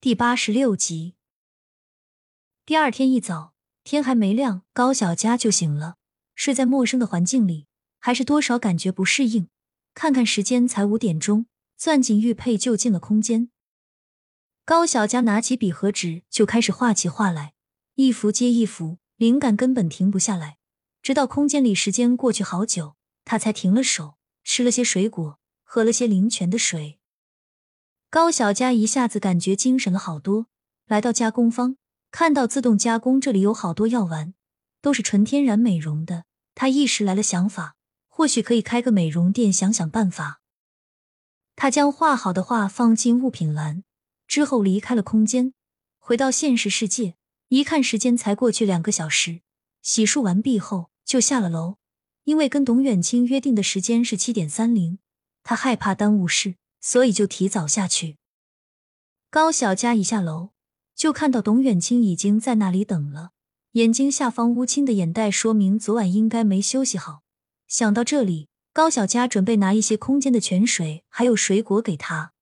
[0.00, 1.14] 第八十六集。
[2.64, 3.52] 第二天一早，
[3.82, 5.96] 天还没亮，高小佳就醒了。
[6.36, 7.66] 睡在陌生的环境里，
[7.98, 9.48] 还是多少感觉不适应。
[9.94, 13.50] 看看时间，才五点钟，攥紧玉佩就进了空间。
[14.64, 17.54] 高小佳拿起笔和纸，就开始画起画来，
[17.96, 20.58] 一幅接一幅，灵感根本停不下来。
[21.02, 22.94] 直到空间里时间过去好久，
[23.24, 26.97] 他才停了手，吃了些水果，喝了些灵泉的水。
[28.10, 30.46] 高小佳一下子感觉精神了好多，
[30.86, 31.76] 来到加工方，
[32.10, 34.32] 看到自动加工这里有好多药丸，
[34.80, 36.24] 都是纯天然美容的。
[36.54, 37.76] 他一时来了想法，
[38.08, 40.40] 或许可以开个美容店，想想办法。
[41.54, 43.84] 他将画好的画放进物品栏，
[44.26, 45.52] 之后离开了空间，
[45.98, 47.16] 回到现实世界。
[47.48, 49.42] 一看时间，才过去两个小时。
[49.82, 51.76] 洗漱完毕后，就下了楼，
[52.24, 54.98] 因为跟董远清约定的时间是七点三零，
[55.42, 56.54] 他害怕耽误事。
[56.80, 58.16] 所以就提早下去。
[59.30, 60.50] 高小佳一下楼，
[60.94, 63.32] 就看到董远清已经在那里等了，
[63.72, 67.22] 眼睛下方乌青的眼袋，说明昨晚应该没休息好。
[67.66, 72.32] 想到这里，高小佳准备拿一些空间的泉水还有水果给他。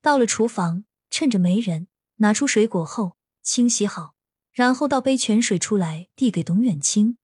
[0.00, 4.14] 到了厨房，趁着没人，拿出水果后清洗好，
[4.52, 7.18] 然后倒杯泉水出来递给董远清。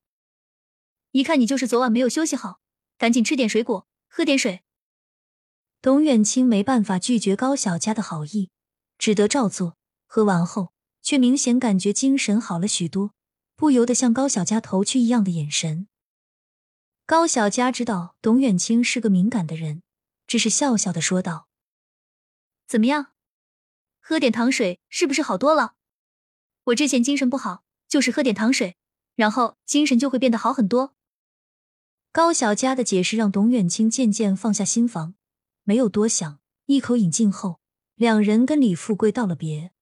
[1.13, 2.61] 一看你就是昨晚没有休息好，
[2.99, 4.64] 赶紧吃点水果，喝点水。
[5.85, 8.49] 董远清没办法拒绝高小佳的好意，
[8.97, 9.77] 只得照做。
[10.07, 13.13] 喝完后，却明显感觉精神好了许多，
[13.55, 15.87] 不由得向高小佳投去异样的眼神。
[17.05, 19.83] 高小佳知道董远清是个敏感的人，
[20.27, 21.49] 只是笑笑的说道
[22.67, 23.09] ：“怎么样，
[24.01, 25.75] 喝点糖水是不是好多了？
[26.65, 28.79] 我之前精神不好，就是喝点糖水，
[29.17, 30.95] 然后精神就会变得好很多。”
[32.11, 35.15] 高小佳的解释让董远清渐渐放下心防。
[35.65, 37.61] 没有多想，一口饮尽后，
[37.95, 39.73] 两人跟李富贵道了别。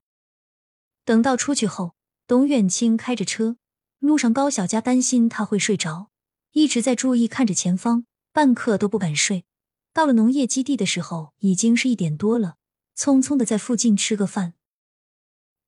[1.04, 1.94] 等到出去后，
[2.26, 3.56] 董远清开着车，
[3.98, 6.10] 路上高小佳担心他会睡着，
[6.52, 9.44] 一直在注意看着前方，半刻都不敢睡。
[9.92, 12.56] 到了农业基地的时候，已经是一点多了，
[12.96, 14.54] 匆匆的在附近吃个饭。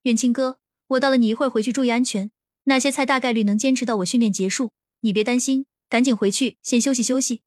[0.02, 2.30] 远清哥，我到了，你一会儿回去注意安全。
[2.64, 7.42] 那些菜大概率能坚持到我训练结束，你别担心，赶紧回去先休息休息。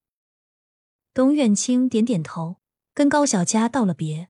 [1.18, 2.58] 董远清点点头，
[2.94, 4.30] 跟高小佳道了别。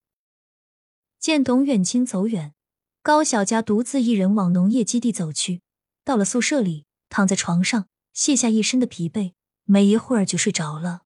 [1.19, 2.53] 见董远清走远，
[3.01, 5.61] 高小佳独自一人往农业基地走去。
[6.05, 9.33] 到了宿舍里，躺在床上，卸下一身的疲惫，
[9.65, 11.01] 没一会儿就睡着了。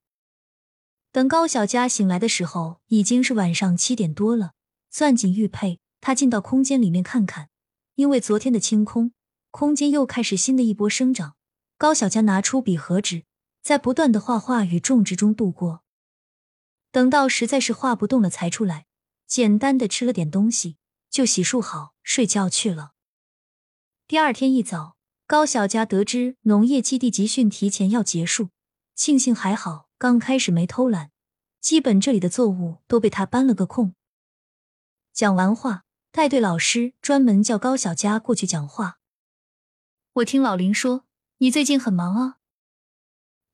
[1.12, 4.52] 等高小佳醒来的时候，已经是晚上七点多了。
[4.92, 7.50] 攥紧玉佩，他进到空间里面看看，
[7.96, 9.14] 因为昨天的清空，
[9.50, 11.34] 空间又开始新的一波生长。
[11.80, 13.24] 高小佳拿出笔和纸。
[13.62, 15.84] 在不断的画画与种植中度过，
[16.92, 18.88] 等到实在是画不动了，才出来，
[19.28, 20.78] 简单的吃了点东西，
[21.10, 22.94] 就洗漱好睡觉去了。
[24.08, 28.50] 第二天一早，高小佳得知农业基地集训提前要结束，
[28.96, 31.12] 庆幸还好刚开始没偷懒，
[31.62, 33.96] 基本这里的作物都被他搬了个空。
[35.14, 38.98] 讲完话，带队老师专门叫高小佳过去讲话。
[40.14, 41.06] 我听老林说，
[41.38, 42.41] 你最近很忙啊。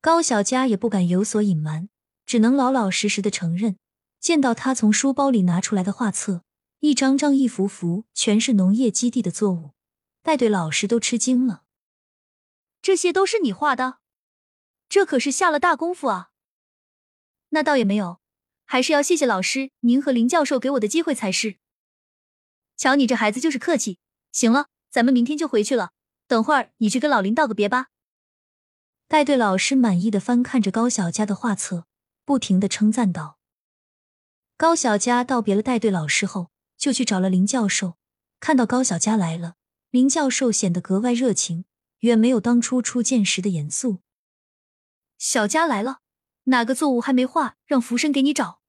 [0.07, 1.89] 高小佳也不敢有所隐瞒，
[2.25, 3.77] 只能老老实实的承认。
[4.21, 6.43] 见到他从书包里拿出来的画册，
[6.79, 9.71] 一张张、一幅幅，全是农业基地的作物，
[10.23, 11.63] 带队老师都吃惊了。
[12.81, 13.97] 这些都是你画的？
[14.87, 16.29] 这可是下了大功夫啊！
[17.49, 18.21] 那倒也没有，
[18.63, 21.57] 还是要谢谢老师您和林教授给我的机会才是。
[22.77, 23.99] 瞧你这孩子就是客气。
[24.31, 25.91] 行了，咱们明天就回去了。
[26.29, 27.87] 等会儿你去跟老林道个别吧。
[29.09, 31.85] 带队老师满意的翻看着高小佳的画册，
[32.25, 33.39] 不停的称赞道
[34.57, 37.95] ：“高小佳道别了带队老师后，就去找了林教授。
[38.41, 39.55] 看到高小佳来了，
[39.91, 41.63] 林教授显得格外热情，
[41.99, 43.99] 远没有当初初见时的严肃。
[45.17, 45.99] 小佳来了，
[46.43, 47.55] 哪个作物还没画？
[47.65, 48.59] 让福生给你找。”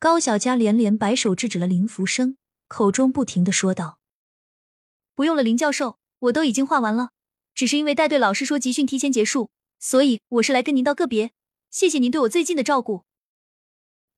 [0.00, 3.98] 高小佳连连摆手制止了林福生，口中不停的说道
[5.14, 7.10] ：“不用了，林教授，我都已经画完了。”
[7.58, 9.50] 只是因为带队老师说集训提前结束，
[9.80, 11.32] 所以我是来跟您道个别。
[11.72, 13.04] 谢谢您对我最近的照顾。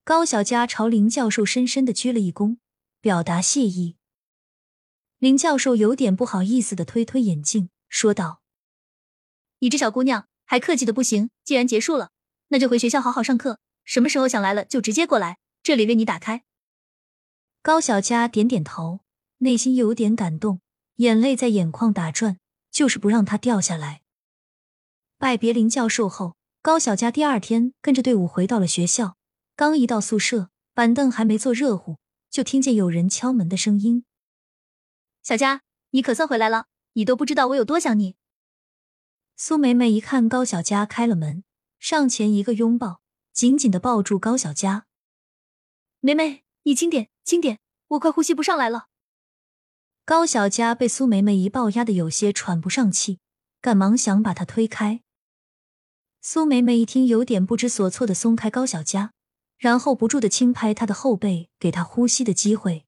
[0.04, 2.58] 高小佳朝林教授深深的鞠了一躬，
[3.00, 3.96] 表达谢意。
[5.16, 8.42] 林教授有点不好意思的推推眼镜，说道
[9.60, 11.30] ：“你这小姑娘还客气的不行。
[11.42, 12.10] 既然结束了，
[12.48, 13.58] 那就回学校好好上课。
[13.86, 16.44] 什么时候想来了就直接过来，这里为你打开。”
[17.64, 19.00] 高小佳点点头，
[19.38, 20.60] 内心有点感动，
[20.96, 22.36] 眼泪在眼眶打转。
[22.70, 24.02] 就是不让他掉下来。
[25.18, 29.16] 拜别林教授后，高小佳第二天跟着队伍回到了学校。
[29.54, 31.98] 刚一到宿舍，板凳还没坐热乎，
[32.30, 34.06] 就听见有人敲门的声音
[35.22, 36.66] ：“小佳，你可算回来了！
[36.94, 38.16] 你都不知道我有多想你。”
[39.36, 41.44] 苏梅梅一看高小佳开了门，
[41.78, 43.02] 上前一个拥抱，
[43.32, 44.86] 紧紧的抱住高小佳
[46.00, 47.58] ：“梅梅，你轻点，轻点，
[47.88, 48.86] 我快呼吸不上来了。”
[50.10, 53.20] 高小佳被苏梅梅一抱，压得有些喘不上气，
[53.60, 55.02] 赶忙想把她推开。
[56.20, 59.12] 苏梅梅一听，有点不知所措的松开高小佳，
[59.56, 62.86] 然后不住的轻拍她的后背，给她呼吸的机会。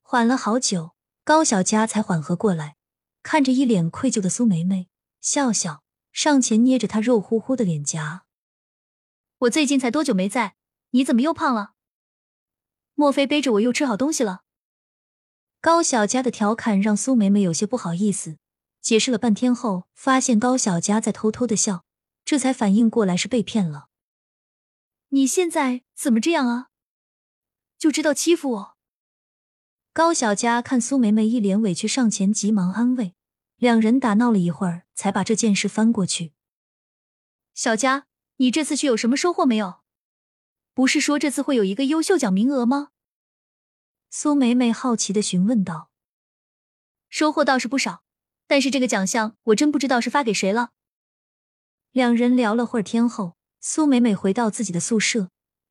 [0.00, 0.94] 缓了好久，
[1.24, 2.76] 高小佳才缓和过来，
[3.22, 4.88] 看着一脸愧疚的苏梅梅，
[5.20, 8.24] 笑笑上前捏着她肉乎乎的脸颊
[9.40, 10.56] ：“我最近才多久没在？
[10.92, 11.74] 你怎么又胖了？
[12.94, 14.44] 莫非背着我又吃好东西了？”
[15.60, 18.38] 高小佳的调侃让苏梅梅有些不好意思，
[18.80, 21.84] 解释了半天后，发现高小佳在偷偷的笑，
[22.24, 23.88] 这才反应过来是被骗了。
[25.08, 26.68] 你现在怎么这样啊？
[27.76, 28.76] 就知道欺负我？
[29.92, 33.16] 高小佳看苏梅梅一脸委屈，上前急忙安慰，
[33.56, 36.34] 两人打闹了一会儿，才把这件事翻过去。
[37.52, 38.06] 小佳，
[38.36, 39.80] 你这次去有什么收获没有？
[40.72, 42.90] 不是说这次会有一个优秀奖名额吗？
[44.20, 45.92] 苏梅梅好奇的询问道
[47.08, 48.02] ：“收获倒是不少，
[48.48, 50.72] 但是这个奖项我真不知道是发给谁了。”
[51.94, 55.30] 两人聊了会儿天后，苏梅梅回到自己的宿舍。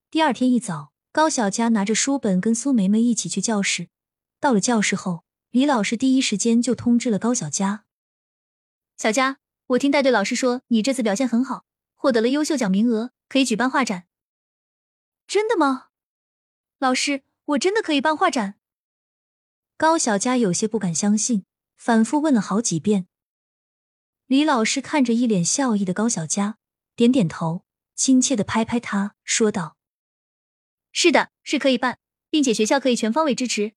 [0.10, 3.90] 第二天一早，高小佳拿着书本跟苏梅梅一起去教室。
[4.40, 7.84] 到了教室后，李老师第一时间就通知了高小佳
[8.96, 11.66] ：“小佳，我听带队老师说你这次表现很好，
[11.96, 14.08] 获得了优秀奖名额，可以举办画展。
[15.28, 15.90] 真的吗？
[16.80, 18.56] 老师？”我真的可以办画展？
[19.78, 21.46] 高小佳有些不敢相信，
[21.78, 23.08] 反复问了好几遍。
[24.26, 26.58] 李老师看着一脸笑意的高小佳，
[26.98, 27.64] 点点头，
[27.96, 29.78] 亲切的拍拍他，说道
[30.92, 32.00] ：“是的，是可以办，
[32.30, 33.74] 并且学校可以全方位支持。”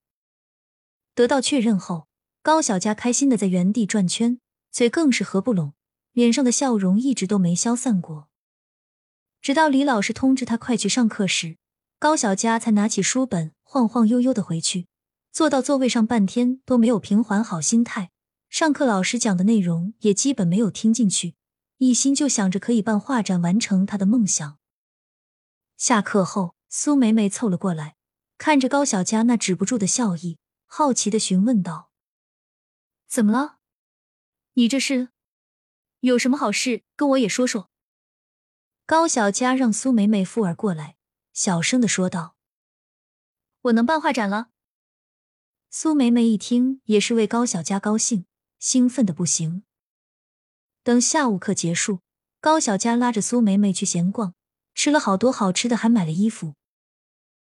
[1.15, 2.09] 得到确认后，
[2.43, 4.41] 高小佳开心的在原地转圈，
[4.73, 5.75] 嘴更是合不拢，
[6.11, 8.29] 脸上的笑容一直都没消散过。
[9.41, 11.57] 直到李老师通知他快去上课时，
[12.01, 13.53] 高小佳才拿起书本。
[13.73, 14.89] 晃晃悠悠的回去，
[15.31, 18.11] 坐到座位上半天都没有平缓好心态。
[18.49, 21.37] 上课老师讲的内容也基本没有听进去，
[21.77, 24.59] 一心就想着可以办画展，完成他的梦想。
[25.77, 27.95] 下课后，苏梅梅凑了过来，
[28.37, 31.93] 看着高小佳那止不住的笑意，好奇的询问道
[33.07, 33.59] ：“怎么了？
[34.55, 35.11] 你这是
[36.01, 36.83] 有什么好事？
[36.97, 37.71] 跟我也说说。”
[38.85, 40.97] 高小佳让苏梅梅附耳过来，
[41.33, 42.35] 小声的说道。
[43.63, 44.49] 我能办画展了。
[45.71, 48.25] 苏梅梅一听，也是为高小佳高兴，
[48.59, 49.63] 兴奋的不行。
[50.83, 52.01] 等下午课结束，
[52.41, 54.35] 高小佳拉着苏梅梅去闲逛，
[54.75, 56.55] 吃了好多好吃的，还买了衣服。